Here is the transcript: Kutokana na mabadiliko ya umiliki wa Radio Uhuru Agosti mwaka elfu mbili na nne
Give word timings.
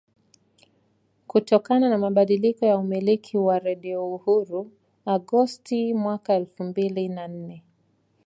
Kutokana 1.27 1.89
na 1.89 1.97
mabadiliko 1.97 2.65
ya 2.65 2.77
umiliki 2.77 3.37
wa 3.37 3.59
Radio 3.59 4.13
Uhuru 4.15 4.71
Agosti 5.05 5.93
mwaka 5.93 6.33
elfu 6.35 6.63
mbili 6.63 7.07
na 7.09 7.27
nne 7.27 7.63